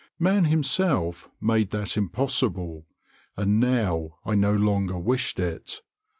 Man 0.17 0.45
himself 0.45 1.29
made 1.39 1.69
that 1.69 1.95
impossible, 1.95 2.87
and 3.37 3.59
now 3.59 4.17
I 4.25 4.33
no 4.33 4.51
longer 4.55 4.97
wished 4.97 5.39
it. 5.39 5.81